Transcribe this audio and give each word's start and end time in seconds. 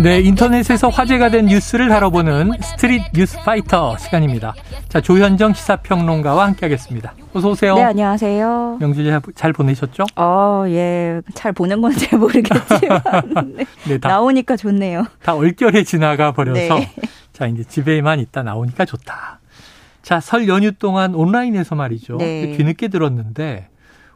네, 0.00 0.20
인터넷에서 0.20 0.88
화제가 0.88 1.30
된 1.30 1.46
뉴스를 1.46 1.88
다뤄보는 1.88 2.52
스트릿 2.60 3.02
뉴스 3.14 3.36
파이터 3.44 3.96
시간입니다. 3.98 4.54
자, 4.88 5.00
조현정 5.00 5.54
시사평론가와 5.54 6.46
함께하겠습니다. 6.46 7.14
어서 7.34 7.50
오세요. 7.50 7.74
네, 7.76 7.82
안녕하세요. 7.84 8.78
명절 8.80 9.20
잘 9.34 9.52
보내셨죠? 9.52 10.04
어, 10.16 10.64
예. 10.68 11.20
잘 11.34 11.52
보낸 11.52 11.80
건 11.80 11.92
잘 11.96 12.18
모르겠지만 12.18 13.00
네. 13.56 13.64
네, 13.86 13.98
다, 13.98 14.08
나오니까 14.08 14.56
좋네요. 14.56 15.04
다 15.22 15.34
얼결에 15.34 15.84
지나가 15.84 16.32
버려서 16.32 16.74
네. 16.78 16.92
자, 17.32 17.46
이제 17.46 17.62
집에만 17.64 18.18
있다 18.20 18.42
나오니까 18.42 18.84
좋다. 18.84 19.40
자, 20.02 20.20
설 20.20 20.48
연휴 20.48 20.72
동안 20.72 21.14
온라인에서 21.14 21.74
말이죠. 21.76 22.16
네. 22.18 22.56
뒤늦게 22.56 22.88
들었는데 22.88 23.68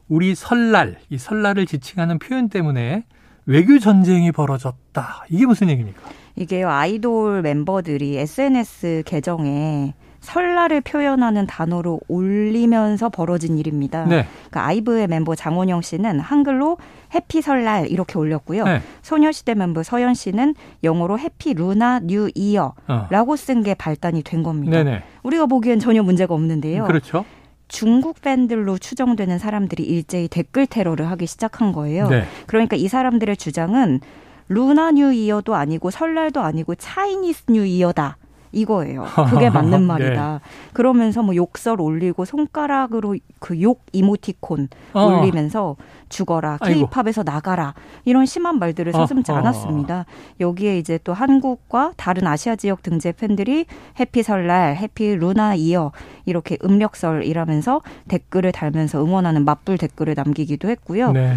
우리 0.09 0.34
설날, 0.34 0.96
이 1.11 1.18
설날을 1.18 1.67
지칭하는 1.67 2.18
표현 2.18 2.48
때문에 2.48 3.04
외교 3.46 3.79
전쟁이 3.79 4.32
벌어졌다. 4.32 5.25
이게 5.31 5.46
무슨 5.46 5.69
얘기입니까? 5.71 6.01
이게요, 6.37 6.71
아이돌 6.71 7.43
멤버들이 7.43 8.17
SNS 8.18 9.03
계정에 9.05 9.95
설날을 10.21 10.82
표현하는 10.82 11.49
단어로 11.49 12.01
올리면서 12.07 13.09
벌어진 13.09 13.59
일입니다. 13.59 14.05
네. 14.05 14.25
그러니까 14.51 14.67
아이브의 14.67 15.09
멤버 15.09 15.35
장원영 15.35 15.82
씨는 15.82 16.21
한글로 16.21 16.79
Happy 17.12 17.43
설날 17.43 17.89
이렇게 17.89 18.18
올렸고요. 18.18 18.65
네. 18.65 18.81
소녀시대 19.03 19.57
멤버 19.57 19.82
서현 19.82 20.15
씨는 20.15 20.54
영어로 20.85 21.18
Happy 21.18 21.54
Lunar 21.54 22.00
New 22.04 22.31
Year라고 22.36 23.35
쓴 23.35 23.65
게 23.65 23.75
발단이 23.75 24.23
된 24.23 24.45
겁니다. 24.45 24.82
네네. 24.82 25.03
우리가 25.25 25.46
보기엔 25.46 25.81
전혀 25.81 26.04
문제가 26.04 26.35
없는데요. 26.35 26.85
그렇죠. 26.85 27.25
중국 27.72 28.21
팬들로 28.21 28.76
추정되는 28.76 29.39
사람들이 29.39 29.82
일제히 29.82 30.29
댓글 30.29 30.67
테러를 30.67 31.11
하기 31.11 31.26
시작한 31.26 31.72
거예요. 31.72 32.06
네. 32.08 32.25
그러니까 32.47 32.77
이 32.77 32.86
사람들의 32.86 33.37
주장은 33.39 34.01
루나 34.48 34.92
뉴 34.92 35.12
이어도 35.12 35.55
아니고 35.55 35.91
설날도 35.91 36.43
아니고 36.43 36.75
Chinese 36.75 37.45
New 37.48 37.65
Year다. 37.65 38.19
이거예요. 38.53 39.05
그게 39.31 39.48
맞는 39.50 39.81
네. 39.81 39.86
말이다. 39.86 40.41
네. 40.42 40.70
그러면서 40.72 41.22
뭐 41.22 41.34
욕설 41.34 41.81
올리고 41.81 42.25
손가락으로 42.25 43.17
그 43.39 43.62
욕 43.62 43.83
이모티콘 43.92 44.69
어. 44.94 45.05
올리면서 45.05 45.77
죽어라, 46.09 46.59
케이팝에서 46.59 47.22
나가라 47.22 47.75
이런 48.05 48.27
심한 48.27 48.59
말들을 48.59 48.92
서슴지 48.92 49.31
어. 49.33 49.36
않았습니다. 49.36 50.05
여기에 50.41 50.78
이제 50.78 50.98
또 51.05 51.12
한국과 51.14 51.92
다른 51.97 52.27
아시아 52.27 52.56
지역 52.56 52.83
등지 52.83 53.12
팬들이 53.12 53.67
Happy 53.98 54.23
설날, 54.22 54.77
Happy 54.77 55.15
Lunar 55.17 55.55
Year 55.55 55.92
이렇게 56.27 56.59
음력설이라면서 56.64 57.81
댓글을 58.09 58.53
달면서 58.53 59.03
응원하는 59.05 59.44
맞불 59.44 59.78
댓글을 59.78 60.14
남기기도 60.16 60.69
했고요. 60.69 61.12
네. 61.12 61.37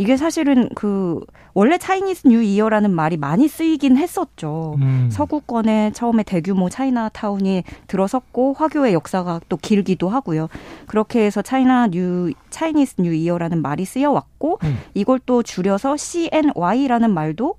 이게 0.00 0.16
사실은 0.16 0.70
그 0.74 1.20
원래 1.52 1.76
Chinese 1.76 2.26
New 2.26 2.42
Year라는 2.42 2.90
말이 2.90 3.18
많이 3.18 3.48
쓰이긴 3.48 3.98
했었죠. 3.98 4.76
음. 4.80 5.10
서구권에 5.12 5.92
처음에 5.92 6.22
대규모 6.22 6.70
차이나타운이 6.70 7.64
들어섰고 7.86 8.54
화교의 8.54 8.94
역사가 8.94 9.42
또 9.50 9.58
길기도 9.58 10.08
하고요. 10.08 10.48
그렇게 10.86 11.26
해서 11.26 11.42
China 11.42 11.88
New 11.88 12.32
Chinese 12.48 13.02
New 13.02 13.12
Year라는 13.12 13.60
말이 13.60 13.84
쓰여 13.84 14.10
왔고 14.10 14.58
음. 14.64 14.78
이걸 14.94 15.20
또 15.26 15.42
줄여서 15.42 15.98
CNY라는 15.98 17.12
말도 17.12 17.56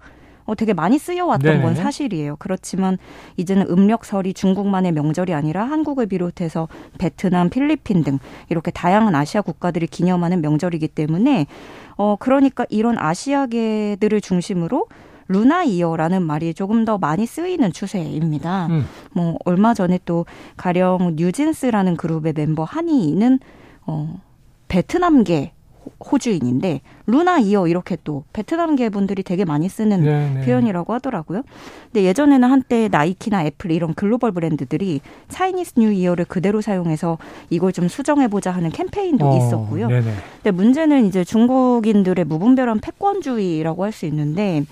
어, 0.51 0.55
되게 0.55 0.73
많이 0.73 0.99
쓰여왔던 0.99 1.49
네네. 1.49 1.63
건 1.63 1.75
사실이에요. 1.75 2.35
그렇지만 2.37 2.97
이제는 3.37 3.67
음력설이 3.69 4.33
중국만의 4.33 4.91
명절이 4.91 5.33
아니라 5.33 5.63
한국을 5.63 6.07
비롯해서 6.07 6.67
베트남, 6.97 7.49
필리핀 7.49 8.03
등 8.03 8.19
이렇게 8.49 8.69
다양한 8.69 9.15
아시아 9.15 9.41
국가들이 9.41 9.87
기념하는 9.87 10.41
명절이기 10.41 10.89
때문에 10.89 11.47
어, 11.95 12.17
그러니까 12.19 12.65
이런 12.69 12.97
아시아계들을 12.97 14.19
중심으로 14.19 14.87
Lunar 15.29 15.63
Year라는 15.63 16.21
말이 16.21 16.53
조금 16.53 16.83
더 16.83 16.97
많이 16.97 17.25
쓰이는 17.25 17.71
추세입니다. 17.71 18.67
음. 18.67 18.85
뭐 19.13 19.37
얼마 19.45 19.73
전에 19.73 19.99
또 20.03 20.25
가령 20.57 21.13
뉴진스라는 21.15 21.95
그룹의 21.95 22.33
멤버 22.35 22.65
하니는 22.65 23.39
어 23.87 24.19
베트남계 24.67 25.53
호주인인데 25.99 26.81
Lunar 27.07 27.39
Year 27.39 27.67
이렇게 27.67 27.97
또 28.03 28.23
베트남계 28.33 28.89
분들이 28.89 29.23
되게 29.23 29.45
많이 29.45 29.69
쓰는 29.69 30.03
네네. 30.03 30.33
네. 30.39 30.45
표현이라고 30.45 30.93
하더라고요. 30.93 31.43
근데 31.91 32.03
예전에는 32.05 32.49
한때 32.49 32.87
나이키나 32.89 33.45
애플 33.45 33.71
이런 33.71 33.93
글로벌 33.93 34.31
브랜드들이 34.31 35.01
Chinese 35.29 35.73
New 35.77 35.91
Year를 35.91 36.25
그대로 36.25 36.61
사용해서 36.61 37.17
이걸 37.49 37.71
좀 37.73 37.87
수정해 37.87 38.27
보자 38.27 38.51
하는 38.51 38.69
캠페인도 38.69 39.25
어, 39.29 39.37
있었고요. 39.37 39.87
네네. 39.87 40.13
근데 40.43 40.51
문제는 40.51 41.05
이제 41.07 41.23
중국인들의 41.23 42.25
무분별한 42.25 42.79
패권주의라고 42.79 43.83
할 43.83 43.91
수 43.91 44.05
있는데 44.05 44.63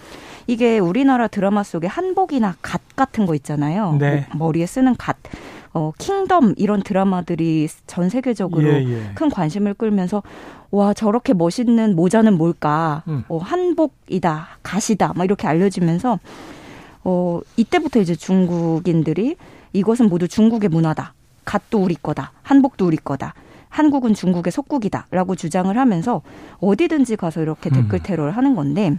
이게 0.48 0.80
우리나라 0.80 1.28
드라마 1.28 1.62
속에 1.62 1.86
한복이나 1.88 2.56
갓 2.62 2.82
같은 2.96 3.26
거 3.26 3.36
있잖아요. 3.36 3.98
네. 4.00 4.26
뭐 4.36 4.48
머리에 4.48 4.66
쓰는 4.66 4.96
갓. 4.98 5.18
어, 5.74 5.92
킹덤 5.98 6.56
이런 6.58 6.82
드라마들이 6.82 7.68
전 7.86 8.10
세계적으로 8.10 8.68
예, 8.68 8.86
예. 8.86 9.12
큰 9.16 9.30
관심을 9.30 9.76
끌면서 9.76 10.24
와 10.72 10.94
저렇게 10.94 11.34
멋있는 11.34 11.96
모자는 11.96 12.38
뭘까? 12.38 13.04
음. 13.08 13.24
어, 13.28 13.38
한복이다, 13.38 14.48
갓이다, 14.64 15.14
막 15.16 15.24
이렇게 15.24 15.48
알려지면서 15.48 16.20
어 17.04 17.40
이때부터 17.56 18.00
이제 18.02 18.16
중국인들이 18.16 19.38
이것은 19.74 20.10
모두 20.10 20.28
중국의 20.28 20.70
문화다. 20.70 21.14
갓도 21.46 21.80
우리 21.80 21.96
거다. 21.96 22.34
한복도 22.44 22.86
우리 22.86 22.98
거다. 22.98 23.34
한국은 23.70 24.14
중국의 24.14 24.52
속국이다라고 24.52 25.36
주장을 25.36 25.76
하면서 25.76 26.22
어디든지 26.60 27.16
가서 27.16 27.42
이렇게 27.42 27.70
음. 27.70 27.76
댓글 27.76 28.00
테러를 28.00 28.36
하는 28.36 28.56
건데 28.56 28.98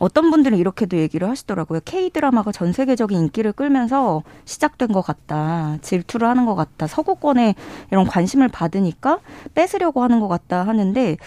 어떤 0.00 0.30
분들은 0.30 0.56
이렇게도 0.56 0.96
얘기를 0.96 1.28
하시더라고요. 1.28 1.80
K-드라마가 1.84 2.52
전 2.52 2.72
세계적인 2.72 3.18
인기를 3.18 3.52
끌면서 3.52 4.22
시작된 4.46 4.88
것 4.92 5.02
같다. 5.02 5.76
질투를 5.82 6.26
하는 6.26 6.46
것 6.46 6.54
같다. 6.54 6.86
서구권에 6.86 7.54
이런 7.92 8.06
관심을 8.06 8.48
받으니까 8.48 9.20
뺏으려고 9.54 10.02
하는 10.02 10.18
것 10.18 10.26
같다 10.26 10.66
하는데 10.66 11.18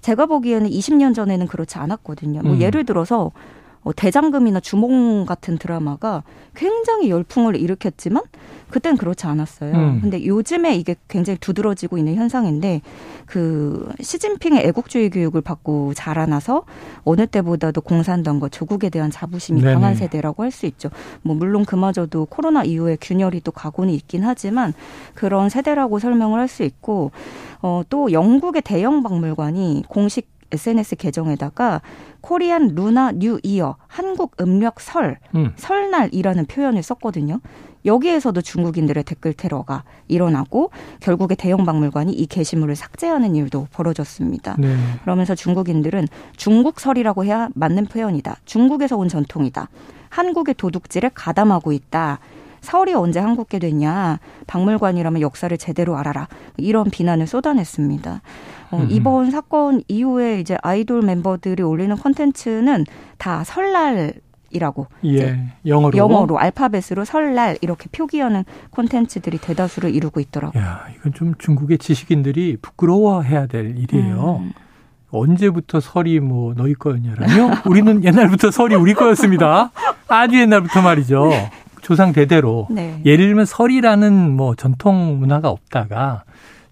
제가 0.00 0.26
보기에는 0.26 0.70
20년 0.70 1.12
전에는 1.12 1.48
그렇지 1.48 1.78
않았거든요. 1.78 2.42
뭐 2.42 2.52
음. 2.54 2.60
예를 2.60 2.84
들어서 2.86 3.32
어, 3.82 3.92
대장금이나 3.94 4.60
주몽 4.60 5.24
같은 5.24 5.56
드라마가 5.56 6.22
굉장히 6.54 7.08
열풍을 7.10 7.56
일으켰지만 7.56 8.22
그땐 8.68 8.96
그렇지 8.96 9.26
않았어요. 9.26 9.74
음. 9.74 10.00
근데 10.02 10.24
요즘에 10.24 10.76
이게 10.76 10.94
굉장히 11.08 11.38
두드러지고 11.38 11.96
있는 11.98 12.14
현상인데 12.14 12.82
그 13.26 13.90
시진핑의 14.00 14.64
애국주의 14.66 15.10
교육을 15.10 15.40
받고 15.40 15.94
자라나서 15.94 16.64
어느 17.04 17.26
때보다도 17.26 17.80
공산당과 17.80 18.50
조국에 18.50 18.90
대한 18.90 19.10
자부심이 19.10 19.60
네네. 19.62 19.74
강한 19.74 19.94
세대라고 19.96 20.42
할 20.42 20.50
수 20.50 20.66
있죠. 20.66 20.90
뭐 21.22 21.34
물론 21.34 21.64
그마저도 21.64 22.26
코로나 22.26 22.64
이후에 22.64 22.96
균열이 23.00 23.40
또 23.42 23.52
가고는 23.52 23.92
있긴 23.94 24.24
하지만 24.24 24.74
그런 25.14 25.48
세대라고 25.48 25.98
설명을 25.98 26.38
할 26.38 26.48
수 26.48 26.64
있고 26.64 27.12
어, 27.62 27.82
또 27.88 28.10
영국의 28.12 28.62
대형 28.62 29.02
박물관이 29.04 29.84
공식 29.88 30.28
SNS 30.52 30.96
계정에다가 30.96 31.82
Korean 32.20 32.74
Lunar 32.74 33.12
New 33.12 33.38
Year 33.42 33.76
한국 33.86 34.36
음력 34.40 34.80
설 34.80 35.18
음. 35.34 35.52
설날이라는 35.56 36.46
표현을 36.46 36.82
썼거든요. 36.82 37.40
여기에서도 37.84 38.40
중국인들의 38.40 39.04
댓글 39.04 39.32
테러가 39.32 39.84
일어나고 40.08 40.70
결국에 41.00 41.34
대영 41.34 41.64
박물관이 41.64 42.12
이 42.12 42.26
게시물을 42.26 42.76
삭제하는 42.76 43.34
일도 43.34 43.68
벌어졌습니다. 43.72 44.56
네. 44.58 44.76
그러면서 45.02 45.34
중국인들은 45.34 46.06
중국설이라고 46.36 47.24
해야 47.24 47.48
맞는 47.54 47.86
표현이다. 47.86 48.36
중국에서 48.44 48.96
온 48.96 49.08
전통이다. 49.08 49.68
한국의 50.10 50.54
도둑질을 50.54 51.10
가담하고 51.14 51.72
있다. 51.72 52.18
설이 52.60 52.94
언제 52.94 53.20
한국게 53.20 53.58
됐냐. 53.58 54.18
박물관이라면 54.46 55.20
역사를 55.20 55.56
제대로 55.56 55.96
알아라. 55.96 56.28
이런 56.56 56.90
비난을 56.90 57.26
쏟아냈습니다. 57.26 58.22
어, 58.70 58.76
음. 58.76 58.86
이번 58.90 59.30
사건 59.30 59.82
이후에 59.88 60.40
이제 60.40 60.56
아이돌 60.62 61.02
멤버들이 61.02 61.62
올리는 61.62 61.94
콘텐츠는 61.96 62.84
다 63.18 63.44
설날 63.44 64.14
이라고 64.52 64.88
예, 65.04 65.46
영어로 65.64 65.96
영어로 65.96 66.38
알파벳으로 66.38 67.04
설날 67.04 67.56
이렇게 67.60 67.88
표기하는 67.92 68.44
콘텐츠들이 68.70 69.38
대다수를 69.38 69.94
이루고 69.94 70.18
있더라고요. 70.18 70.60
야, 70.60 70.86
이건 70.96 71.12
좀 71.12 71.34
중국의 71.38 71.78
지식인들이 71.78 72.56
부끄러워해야 72.60 73.46
될 73.46 73.78
일이에요. 73.78 74.40
음. 74.42 74.52
언제부터 75.12 75.80
설이 75.80 76.20
뭐 76.20 76.54
너희 76.54 76.74
거였냐라며 76.74 77.62
우리는 77.66 78.02
옛날부터 78.04 78.50
설이 78.50 78.74
우리 78.74 78.94
거였습니다. 78.94 79.70
아주 80.08 80.40
옛날부터 80.40 80.82
말이죠. 80.82 81.26
네. 81.30 81.50
조상 81.80 82.12
대대로 82.12 82.66
네. 82.70 83.00
예를 83.04 83.26
들면 83.26 83.44
설이라는 83.44 84.36
뭐 84.36 84.54
전통 84.54 85.18
문화가 85.18 85.50
없다가 85.50 86.24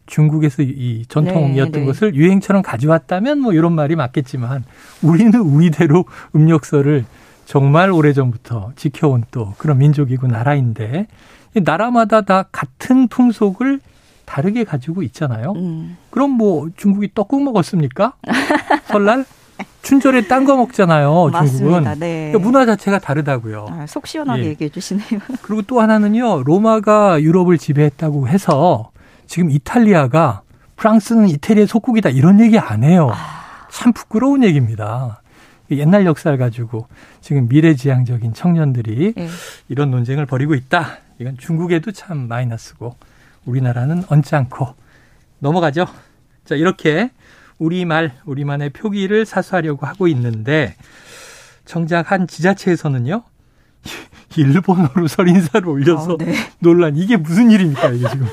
중국에서 0.07 0.63
이 0.63 1.05
전통이었던 1.09 1.73
네, 1.73 1.81
네. 1.81 1.87
것을 1.87 2.15
유행처럼 2.15 2.63
가져왔다면 2.63 3.41
뭐 3.41 3.53
이런 3.53 3.75
말이 3.75 3.95
맞겠지만 3.95 4.65
우리는 5.03 5.35
우리대로 5.39 6.05
음력설을 6.35 7.05
정말 7.45 7.91
오래전부터 7.91 8.73
지켜온 8.77 9.25
또 9.31 9.55
그런 9.59 9.79
민족이고 9.79 10.27
나라인데 10.27 11.07
나라마다 11.55 12.23
다 12.23 12.45
같은 12.53 13.09
풍속을 13.09 13.81
다르게 14.25 14.65
가지고 14.65 15.03
있잖아요. 15.03 15.53
음. 15.57 15.97
그럼 16.11 16.31
뭐 16.33 16.69
중국이 16.77 17.11
떡국 17.15 17.43
먹었습니까? 17.43 18.15
설날? 18.89 19.25
춘절에 19.89 20.27
딴 20.29 20.45
거 20.45 20.55
먹잖아요. 20.55 21.31
중국은. 21.33 21.85
네. 21.99 22.31
그러니까 22.31 22.39
문화 22.39 22.67
자체가 22.67 22.99
다르다고요. 22.99 23.67
아, 23.71 23.87
속 23.87 24.07
시원하게 24.07 24.45
예. 24.45 24.47
얘기해 24.49 24.69
주시네요. 24.69 25.19
그리고 25.41 25.63
또 25.63 25.81
하나는요. 25.81 26.43
로마가 26.43 27.23
유럽을 27.23 27.57
지배했다고 27.57 28.29
해서 28.29 28.91
지금 29.27 29.51
이탈리아가 29.51 30.43
프랑스는 30.77 31.29
이태리의 31.29 31.67
속국이다 31.67 32.11
이런 32.11 32.39
얘기 32.41 32.59
안 32.59 32.85
해요. 32.85 33.11
참 33.71 33.95
부끄러운 33.95 34.45
얘기입니다. 34.45 35.23
옛날 35.71 36.05
역사를 36.05 36.37
가지고 36.37 36.87
지금 37.23 37.49
미래지향적인 37.49 38.35
청년들이 38.35 39.15
네. 39.17 39.29
이런 39.71 39.91
논쟁을 39.91 40.27
벌이고 40.27 40.55
있다. 40.55 40.99
이건 41.19 41.39
중국에도 41.39 41.93
참 41.93 42.29
마이너스고 42.29 42.95
우리나라는 43.47 44.05
얹지 44.09 44.37
않고 44.37 44.69
넘어가죠. 45.39 45.87
자, 46.45 46.57
이렇게 46.57 47.11
우리말, 47.59 48.13
우리만의 48.25 48.71
표기를 48.71 49.27
사수하려고 49.27 49.87
하고 49.87 50.09
있는데 50.09 50.75
정작 51.65 52.13
한 52.13 52.27
지자체에서는요. 52.27 53.23
일본어로 54.37 55.09
설인사를 55.09 55.69
올려서 55.69 56.15
어, 56.15 56.17
네. 56.19 56.35
논란. 56.61 56.97
이게 56.97 57.17
무슨 57.17 57.51
일입니까, 57.51 57.89
이게 57.89 58.09
지금? 58.09 58.27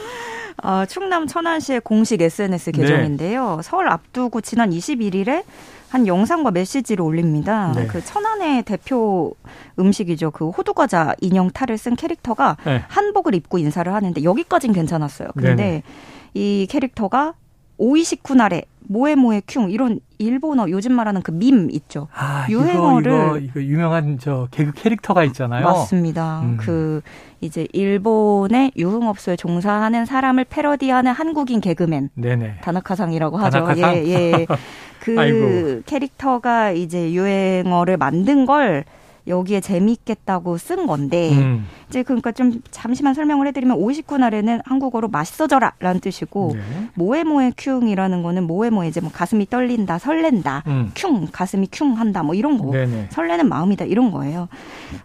어, 0.64 0.86
충남 0.88 1.28
천안시의 1.28 1.82
공식 1.82 2.22
SNS 2.22 2.72
계정인데요. 2.72 3.58
네. 3.58 3.62
설 3.64 3.90
앞두고 3.90 4.42
지난 4.42 4.70
21일에 4.70 5.44
한 5.90 6.08
영상과 6.08 6.52
메시지를 6.52 7.04
올립니다. 7.04 7.72
네. 7.76 7.88
그 7.88 8.04
천안의 8.04 8.64
대표 8.64 9.34
음식이죠. 9.80 10.32
그 10.32 10.50
호두과자 10.50 11.16
인형 11.22 11.50
탈을 11.50 11.78
쓴 11.78 11.96
캐릭터가 11.96 12.58
네. 12.66 12.84
한복을 12.88 13.34
입고 13.36 13.58
인사를 13.58 13.92
하는데 13.94 14.24
여기까진 14.24 14.74
괜찮았어요. 14.74 15.30
근데 15.34 15.56
네네. 15.56 15.84
이 16.34 16.68
캐릭터가 16.70 17.34
오이시쿠 17.78 18.36
나레 18.36 18.64
모에모에 18.88 19.42
큐 19.48 19.68
이런 19.70 20.00
일본어 20.20 20.70
요즘 20.70 20.94
말하는 20.94 21.22
그 21.22 21.32
밈 21.32 21.70
있죠. 21.72 22.08
아, 22.14 22.46
유행어를 22.50 23.12
이거, 23.12 23.38
이거, 23.38 23.38
이거, 23.38 23.62
유명한 23.64 24.18
저 24.20 24.48
개그 24.52 24.74
캐릭터가 24.74 25.24
있잖아요. 25.26 25.66
맞습니다. 25.66 26.42
음. 26.42 26.58
그 26.60 27.02
이제 27.42 27.68
일본의 27.74 28.74
유흥업소에 28.78 29.36
종사하는 29.38 30.06
사람을 30.06 30.46
패러디하는 30.46 31.12
한국인 31.12 31.62
개그맨 31.62 32.10
네네. 32.14 32.58
다나카상이라고 32.62 33.38
하죠. 33.38 33.60
다나카상? 33.66 33.96
예, 33.96 34.06
예. 34.08 34.48
그 35.00 35.82
캐릭터가 35.86 36.72
이제 36.72 37.12
유행어를 37.12 37.98
만든 37.98 38.46
걸 38.46 38.86
여기에 39.28 39.62
재미있겠다고 39.62 40.58
쓴 40.58 40.86
건데 40.88 41.32
음. 41.32 41.68
이제 41.90 42.04
그러니까 42.04 42.32
좀 42.32 42.62
잠시만 42.72 43.14
설명을 43.14 43.48
해드리면 43.48 43.78
오이시쿠 43.78 44.18
나레는 44.18 44.62
한국어로 44.66 45.08
맛있어져라라는 45.08 46.00
뜻이고 46.00 46.52
네. 46.54 46.62
모에모에 46.94 47.54
큐응이라는 47.58 48.24
거는 48.24 48.44
모에모에 48.46 48.88
이제 48.88 49.02
뭐 49.02 49.12
가슴이 49.12 49.48
떨린다 49.50 49.98
설렌다 49.98 50.64
음. 50.68 50.92
큐 50.96 51.28
가슴이 51.32 51.70
큐한다 51.72 52.24
뭐 52.24 52.36
이런 52.36 52.58
거 52.58 52.72
네네. 52.72 53.08
설레는 53.12 53.50
마음이다 53.50 53.86
이런 53.86 54.12
거예요. 54.12 54.48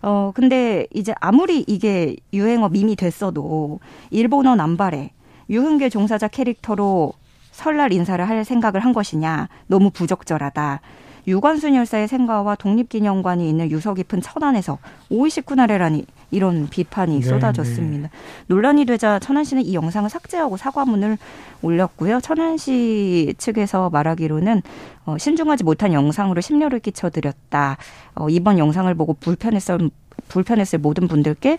어 0.02 0.32
근데 0.34 0.86
이제 0.92 1.14
아무리 1.20 1.64
이게 1.66 2.16
유행어 2.32 2.68
밈이 2.68 2.96
됐어도 2.96 3.80
일본어 4.10 4.54
남발에 4.54 5.10
유흥계 5.48 5.88
종사자 5.88 6.28
캐릭터로 6.28 7.14
설날 7.50 7.92
인사를 7.92 8.26
할 8.26 8.44
생각을 8.44 8.84
한 8.84 8.92
것이냐 8.92 9.48
너무 9.66 9.90
부적절하다. 9.90 10.80
유관순 11.26 11.74
열사의 11.74 12.08
생가와 12.08 12.54
독립기념관이 12.56 13.48
있는 13.48 13.70
유서 13.70 13.94
깊은 13.94 14.20
천안에서 14.20 14.78
오이시쿠 15.10 15.54
나레라니 15.54 16.04
이런 16.30 16.68
비판이 16.68 17.20
네, 17.20 17.26
쏟아졌습니다. 17.26 18.08
네. 18.08 18.18
논란이 18.46 18.84
되자 18.84 19.18
천안시는 19.18 19.64
이 19.64 19.74
영상을 19.74 20.08
삭제하고 20.08 20.56
사과문을 20.56 21.18
올렸고요. 21.62 22.20
천안시 22.20 23.34
측에서 23.38 23.90
말하기로는 23.90 24.62
어, 25.06 25.18
신중하지 25.18 25.64
못한 25.64 25.92
영상으로 25.92 26.40
심려를 26.40 26.78
끼쳐드렸다. 26.78 27.76
어, 28.14 28.28
이번 28.28 28.58
영상을 28.58 28.92
보고 28.94 29.14
불편했을 29.14 29.90
불편했을 30.28 30.78
모든 30.78 31.08
분들께 31.08 31.58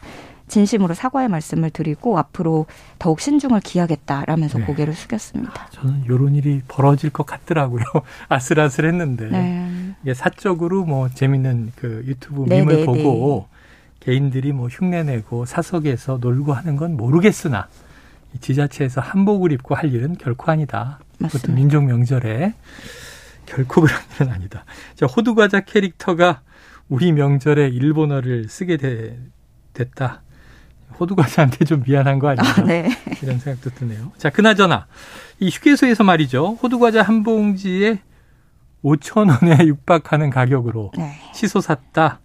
진심으로 0.51 0.93
사과의 0.93 1.29
말씀을 1.29 1.69
드리고 1.69 2.19
앞으로 2.19 2.65
더욱 2.99 3.21
신중을 3.21 3.61
기하겠다라면서 3.61 4.59
네. 4.59 4.65
고개를 4.65 4.93
숙였습니다. 4.93 5.53
아, 5.55 5.69
저는 5.69 6.03
이런 6.03 6.35
일이 6.35 6.61
벌어질 6.67 7.09
것 7.09 7.25
같더라고요. 7.25 7.83
아슬아슬했는데 8.27 9.29
네. 9.29 9.95
이게 10.03 10.13
사적으로 10.13 10.83
뭐 10.83 11.07
재밌는 11.07 11.71
그 11.77 12.03
유튜브 12.05 12.45
네, 12.49 12.59
밈을 12.59 12.81
네, 12.81 12.85
보고 12.85 13.47
네. 13.49 13.57
개인들이 14.01 14.51
뭐 14.51 14.67
흉내내고 14.67 15.45
사석에서 15.45 16.17
놀고 16.19 16.51
하는 16.51 16.75
건 16.75 16.97
모르겠으나 16.97 17.69
지자체에서 18.41 18.99
한복을 18.99 19.53
입고 19.53 19.75
할 19.75 19.93
일은 19.93 20.17
결코 20.17 20.51
아니다. 20.51 20.99
그것도 21.17 21.53
민족 21.53 21.85
명절에 21.85 22.53
결코 23.45 23.81
그런 23.81 23.97
일은 24.19 24.33
아니다. 24.33 24.65
자, 24.95 25.05
호두과자 25.05 25.61
캐릭터가 25.61 26.41
우리 26.89 27.13
명절에 27.13 27.69
일본어를 27.69 28.49
쓰게 28.49 28.75
되, 28.75 29.17
됐다. 29.73 30.23
호두과자한테 30.99 31.65
좀 31.65 31.83
미안한 31.85 32.19
거 32.19 32.29
아닌가? 32.29 32.61
아, 32.61 32.63
네. 32.63 32.89
이런 33.21 33.39
생각도 33.39 33.69
드네요. 33.71 34.11
자, 34.17 34.29
그나저나 34.29 34.87
이 35.39 35.49
휴게소에서 35.49 36.03
말이죠. 36.03 36.57
호두과자 36.61 37.01
한 37.01 37.23
봉지에 37.23 37.99
5천 38.83 39.29
원에 39.29 39.57
육박하는 39.67 40.29
가격으로 40.29 40.91
네. 40.97 41.13
치솟 41.33 41.63
샀다. 41.63 42.19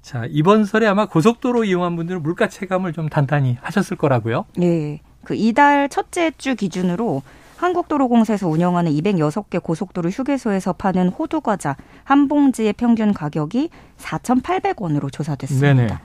자, 0.00 0.24
이번 0.28 0.64
설에 0.64 0.86
아마 0.86 1.06
고속도로 1.06 1.64
이용한 1.64 1.96
분들은 1.96 2.22
물가 2.22 2.48
체감을 2.48 2.92
좀 2.92 3.08
단단히 3.08 3.56
하셨을 3.60 3.96
거라고요. 3.96 4.46
네. 4.56 5.00
그 5.24 5.34
이달 5.36 5.88
첫째 5.88 6.32
주 6.36 6.56
기준으로 6.56 7.22
한국도로공사에서 7.56 8.48
운영하는 8.48 8.90
206개 8.90 9.62
고속도로 9.62 10.10
휴게소에서 10.10 10.72
파는 10.72 11.10
호두과자 11.10 11.76
한 12.02 12.26
봉지의 12.26 12.72
평균 12.72 13.12
가격이 13.14 13.70
4,800원으로 13.98 15.12
조사됐습니다. 15.12 15.74
네네. 15.74 15.98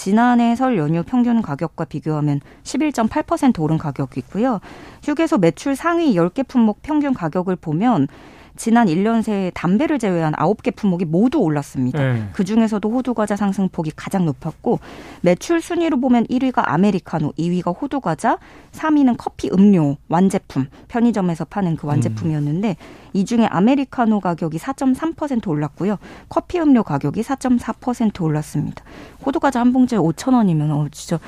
지난해 0.00 0.56
설 0.56 0.78
연휴 0.78 1.02
평균 1.02 1.42
가격과 1.42 1.84
비교하면 1.84 2.40
11.8% 2.62 3.60
오른 3.60 3.76
가격이고요. 3.76 4.60
휴게소 5.02 5.36
매출 5.36 5.76
상위 5.76 6.14
10개 6.14 6.48
품목 6.48 6.80
평균 6.80 7.12
가격을 7.12 7.56
보면 7.56 8.08
지난 8.56 8.88
1년 8.88 9.22
새 9.22 9.50
담배를 9.54 9.98
제외한 9.98 10.32
9개 10.34 10.74
품목이 10.74 11.04
모두 11.04 11.38
올랐습니다. 11.38 11.98
네. 11.98 12.28
그 12.32 12.44
중에서도 12.44 12.88
호두 12.90 13.14
과자 13.14 13.36
상승폭이 13.36 13.92
가장 13.96 14.24
높았고 14.24 14.80
매출 15.22 15.60
순위로 15.60 16.00
보면 16.00 16.26
1위가 16.26 16.62
아메리카노, 16.66 17.32
2위가 17.32 17.80
호두 17.80 18.00
과자, 18.00 18.38
3위는 18.72 19.16
커피 19.18 19.50
음료, 19.52 19.96
완제품, 20.08 20.66
편의점에서 20.88 21.44
파는 21.46 21.76
그 21.76 21.86
완제품이었는데 21.86 22.68
음. 22.68 23.10
이 23.12 23.24
중에 23.24 23.46
아메리카노 23.46 24.20
가격이 24.20 24.58
4.3% 24.58 25.48
올랐고요. 25.48 25.96
커피 26.28 26.60
음료 26.60 26.82
가격이 26.82 27.22
4.4% 27.22 28.22
올랐습니다. 28.22 28.84
호두 29.24 29.40
과자 29.40 29.60
한 29.60 29.72
봉지에 29.72 29.98
5천 29.98 30.34
원이면 30.34 30.70
어 30.70 30.86
진짜 30.90 31.18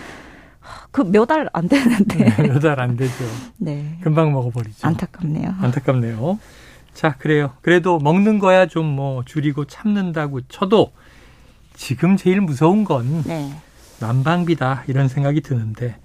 그몇알안 0.91 1.69
되는데. 1.69 2.25
네, 2.25 2.49
몇알 2.49 2.81
안 2.81 2.97
되죠. 2.97 3.25
네. 3.59 3.99
금방 4.01 4.33
먹어버리죠. 4.33 4.87
안타깝네요. 4.87 5.55
안타깝네요. 5.61 6.39
자, 6.95 7.17
그래요. 7.17 7.53
그래도 7.63 7.99
먹는 7.99 8.39
거야 8.39 8.67
좀 8.67 8.93
뭐 8.93 9.25
줄이고 9.25 9.65
참는다고 9.67 10.43
쳐도 10.49 10.93
지금 11.75 12.17
제일 12.17 12.41
무서운 12.41 12.85
건 12.85 13.23
네. 13.25 13.55
난방비다 14.01 14.85
이런 14.89 15.09
생각이 15.09 15.41
드는데 15.41 15.97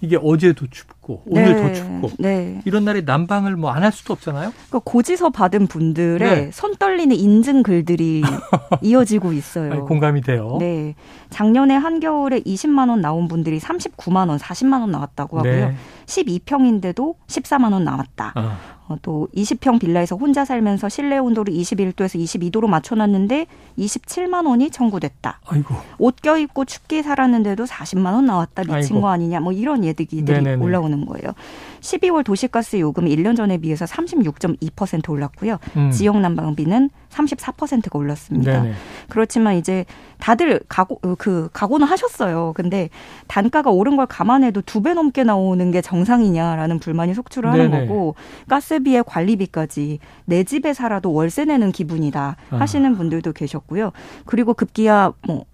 이게 0.00 0.16
어제도 0.20 0.66
춥고 0.66 0.99
오늘도 1.26 1.62
네. 1.62 1.72
춥고 1.74 2.10
네. 2.18 2.60
이런 2.64 2.84
날에 2.84 3.00
난방을 3.00 3.56
뭐 3.56 3.70
안 3.72 3.82
할 3.82 3.92
수도 3.92 4.12
없잖아요. 4.12 4.52
그러니까 4.68 4.78
고지서 4.84 5.30
받은 5.30 5.66
분들의 5.66 6.18
네. 6.18 6.50
손 6.52 6.74
떨리는 6.76 7.14
인증 7.16 7.62
글들이 7.62 8.22
이어지고 8.82 9.32
있어요. 9.32 9.72
아니, 9.72 9.80
공감이 9.82 10.20
돼요. 10.20 10.56
네. 10.60 10.94
작년에 11.30 11.74
한겨울에 11.76 12.40
20만 12.40 12.88
원 12.90 13.00
나온 13.00 13.26
분들이 13.28 13.58
39만 13.58 14.28
원, 14.28 14.38
40만 14.38 14.80
원 14.80 14.90
나왔다고 14.90 15.38
하고요. 15.38 15.72
12평인데도 16.06 17.14
14만 17.26 17.72
원 17.72 17.84
나왔다. 17.84 18.32
어. 18.36 18.52
어, 18.88 18.96
또 19.02 19.28
20평 19.36 19.78
빌라에서 19.78 20.16
혼자 20.16 20.44
살면서 20.44 20.88
실내 20.88 21.16
온도를 21.16 21.54
21도에서 21.54 22.18
22도로 22.20 22.66
맞춰놨는데 22.66 23.46
27만 23.78 24.48
원이 24.48 24.70
청구됐다. 24.70 25.38
아이고. 25.46 25.76
옷 25.98 26.16
껴입고 26.20 26.64
춥게 26.64 27.04
살았는데도 27.04 27.66
40만 27.66 28.06
원 28.14 28.26
나왔다. 28.26 28.62
미친 28.64 28.74
아이고. 28.96 29.00
거 29.02 29.08
아니냐. 29.10 29.38
뭐 29.38 29.52
이런 29.52 29.84
얘기들이 29.84 30.22
네네네. 30.42 30.64
올라오는 30.64 30.98
거예요. 31.06 31.32
12월 31.80 32.24
도시가스 32.24 32.78
요금이 32.80 33.14
1년 33.16 33.36
전에 33.36 33.58
비해서 33.58 33.84
36.2% 33.84 35.08
올랐고요. 35.10 35.58
음. 35.76 35.90
지역 35.90 36.18
난방비는 36.20 36.90
34%가 37.10 37.98
올랐습니다. 37.98 38.62
네네. 38.62 38.74
그렇지만 39.08 39.56
이제 39.56 39.84
다들 40.18 40.60
각오 40.68 40.98
어, 41.02 41.14
그 41.18 41.48
각오는 41.52 41.86
하셨어요. 41.86 42.52
근데 42.54 42.88
단가가 43.26 43.70
오른 43.70 43.96
걸 43.96 44.06
감안해도 44.06 44.62
두 44.62 44.80
배 44.80 44.94
넘게 44.94 45.24
나오는 45.24 45.70
게 45.70 45.82
정상이냐라는 45.82 46.78
불만이 46.78 47.12
속출을 47.12 47.50
하는 47.50 47.70
네네. 47.70 47.86
거고 47.86 48.14
가스비에 48.48 49.02
관리비까지 49.06 49.98
내 50.24 50.44
집에 50.44 50.72
살아도 50.72 51.12
월세 51.12 51.44
내는 51.44 51.70
기분이다 51.72 52.36
하시는 52.50 52.92
아. 52.92 52.96
분들도 52.96 53.32
계셨고요. 53.32 53.92
그리고 54.24 54.54
급기야 54.54 55.12
뭐 55.26 55.44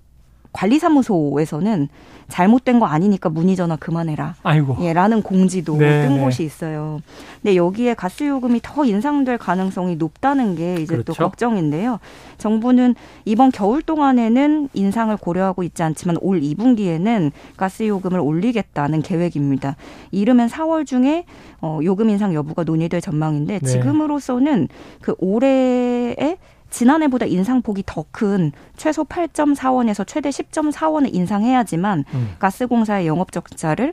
관리사무소에서는 0.57 1.89
잘못된 2.29 2.81
거 2.81 2.87
아니니까 2.87 3.29
문의 3.29 3.55
전화 3.55 3.77
그만해라. 3.77 4.35
아이고. 4.43 4.79
예, 4.81 4.93
라는 4.93 5.23
공지도 5.23 5.77
네, 5.77 6.07
뜬 6.07 6.17
네. 6.17 6.23
곳이 6.25 6.43
있어요. 6.43 7.01
근데 7.41 7.55
여기에 7.55 7.95
가스 7.95 8.25
요금이 8.25 8.61
더 8.63 8.85
인상될 8.85 9.39
가능성이 9.39 9.95
높다는 9.97 10.57
게 10.57 10.75
이제 10.75 10.87
그렇죠? 10.95 11.13
또 11.13 11.15
걱정인데요. 11.15 12.01
정부는 12.39 12.97
이번 13.25 13.53
겨울 13.53 13.83
동안에는 13.83 14.71
인상을 14.73 15.17
고려하고 15.19 15.63
있지 15.63 15.83
않지만 15.83 16.17
올 16.21 16.41
2분기에는 16.41 17.31
가스 17.57 17.87
요금을 17.87 18.19
올리겠다는 18.19 19.03
계획입니다. 19.03 19.77
이르면 20.11 20.49
4월 20.49 20.85
중에 20.87 21.27
어, 21.61 21.79
요금 21.85 22.11
인상 22.11 22.35
여부가 22.35 22.65
논의될 22.65 23.01
전망인데 23.01 23.61
네. 23.61 23.67
지금으로서는 23.67 24.69
그 25.01 25.15
올해에 25.19 26.39
지난해보다 26.71 27.27
인상폭이 27.27 27.85
더 27.87 28.05
큰 28.11 28.53
최소 28.77 29.05
8.4원에서 29.05 30.07
최대 30.07 30.31
10.4원을 30.31 31.15
인상해야지만 31.15 32.05
음. 32.15 32.35
가스공사의 32.39 33.07
영업 33.07 33.31
적자를 33.33 33.93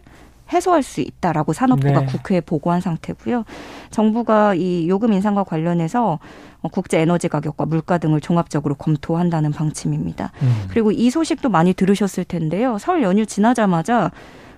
해소할 0.52 0.84
수 0.84 1.02
있다라고 1.02 1.54
산업부가 1.54 2.02
네. 2.02 2.06
국회에 2.06 2.42
보고한 2.42 2.80
상태고요. 2.80 3.44
정부가 3.90 4.54
이 4.56 4.88
요금 4.88 5.14
인상과 5.14 5.44
관련해서 5.44 6.20
어, 6.62 6.68
국제 6.70 7.00
에너지 7.00 7.28
가격과 7.28 7.66
물가 7.66 7.98
등을 7.98 8.22
종합적으로 8.22 8.76
검토한다는 8.76 9.52
방침입니다. 9.52 10.32
음. 10.42 10.66
그리고 10.70 10.92
이 10.92 11.10
소식도 11.10 11.50
많이 11.50 11.74
들으셨을 11.74 12.24
텐데요. 12.26 12.78
설 12.78 13.04
연휴 13.04 13.26
지나자마자 13.26 14.12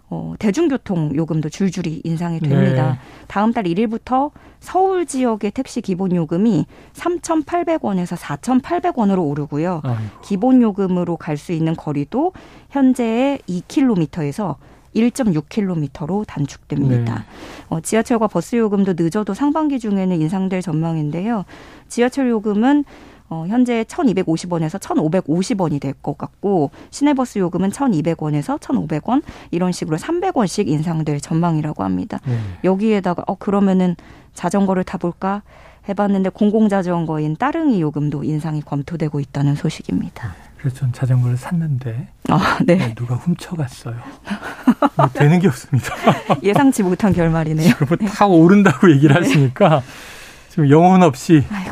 어, 0.09 0.35
대중교통 0.37 1.15
요금도 1.15 1.49
줄줄이 1.49 2.01
인상이 2.03 2.39
됩니다. 2.39 2.91
네. 2.91 2.97
다음 3.27 3.51
달 3.53 3.63
1일부터 3.63 4.31
서울 4.59 5.05
지역의 5.05 5.51
택시 5.51 5.81
기본 5.81 6.15
요금이 6.15 6.65
3,800원에서 6.93 8.15
4,800원으로 8.17 9.27
오르고요. 9.27 9.81
아이고. 9.83 9.99
기본 10.23 10.61
요금으로 10.61 11.17
갈 11.17 11.37
수 11.37 11.51
있는 11.51 11.75
거리도 11.75 12.31
현재의 12.69 13.39
2km에서 13.49 14.55
1.6km로 14.95 16.25
단축됩니다. 16.25 17.15
네. 17.15 17.21
어, 17.69 17.81
지하철과 17.81 18.27
버스 18.27 18.55
요금도 18.55 18.93
늦어도 18.97 19.33
상반기 19.33 19.79
중에는 19.79 20.21
인상될 20.21 20.61
전망인데요. 20.61 21.43
지하철 21.89 22.29
요금은 22.29 22.85
어, 23.29 23.45
현재 23.47 23.83
1,250원에서 23.85 24.79
1,550원이 24.79 25.81
될 25.81 25.93
것 26.01 26.17
같고 26.17 26.69
시내버스 26.91 27.39
요금은 27.39 27.71
1,200원에서 27.71 28.59
1,500원 28.59 29.23
이런 29.51 29.71
식으로 29.71 29.97
300원씩 29.97 30.67
인상될 30.67 31.19
전망이라고 31.21 31.83
합니다. 31.83 32.19
네. 32.25 32.37
여기에다가 32.63 33.23
어 33.27 33.35
그러면은 33.35 33.95
자전거를 34.33 34.83
타볼까 34.83 35.41
해봤는데 35.87 36.29
공공자전거인 36.29 37.37
따릉이 37.37 37.79
요금도 37.81 38.23
인상이 38.23 38.61
검토되고 38.61 39.19
있다는 39.19 39.55
소식입니다. 39.55 40.35
그래서 40.57 40.77
전 40.77 40.91
자전거를 40.93 41.37
샀는데 41.37 42.07
아, 42.29 42.57
네. 42.65 42.75
네 42.75 42.93
누가 42.95 43.15
훔쳐갔어요. 43.15 43.95
뭐 44.97 45.07
되는 45.13 45.39
게 45.39 45.47
없습니다. 45.47 45.93
예상치 46.43 46.83
못한 46.83 47.13
결말이네요. 47.13 47.69
지금 47.69 47.97
네. 47.97 48.05
타 48.07 48.25
오른다고 48.27 48.91
얘기를 48.91 49.15
네. 49.15 49.21
하시니까 49.21 49.81
지금 50.49 50.69
영혼 50.69 51.01
없이 51.03 51.43
아이고. 51.51 51.71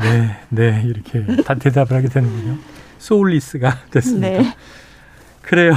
네, 0.00 0.36
네, 0.48 0.82
이렇게 0.84 1.24
다 1.44 1.54
대답을 1.54 1.96
하게 1.96 2.08
되는군요. 2.08 2.58
소울리스가 2.98 3.78
됐습니다. 3.90 4.28
네. 4.28 4.54
그래요. 5.42 5.72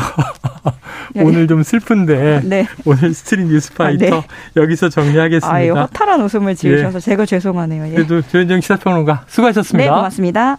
네. 1.15 1.23
오늘 1.23 1.47
좀 1.47 1.63
슬픈데 1.63 2.41
네. 2.43 2.67
오늘 2.85 3.13
스트릿 3.13 3.47
뉴스파이터 3.47 4.05
아, 4.05 4.21
네. 4.21 4.27
여기서 4.57 4.89
정리하겠습니다. 4.89 5.79
아, 5.79 5.83
허탈한 5.83 6.21
웃음을 6.21 6.55
지으셔서 6.55 6.97
예. 6.97 6.99
제가 6.99 7.25
죄송하네요. 7.25 7.87
예. 7.87 7.91
그래도 7.91 8.21
조현정 8.21 8.59
시사평론가 8.59 9.25
수고하셨습니다. 9.27 9.89
네, 9.89 9.95
고맙습니다. 9.95 10.57